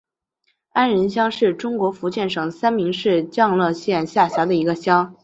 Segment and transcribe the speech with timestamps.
[0.71, 5.15] 安仁乡是中国福建省三明市将乐县下辖的一个乡。